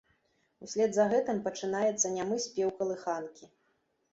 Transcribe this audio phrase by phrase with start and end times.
[0.67, 3.45] Услед за гэтым пачынаецца нямы спеў калыханкі.